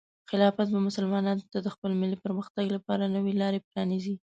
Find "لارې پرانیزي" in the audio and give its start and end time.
3.41-4.15